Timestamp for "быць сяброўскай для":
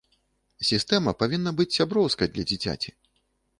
1.61-2.49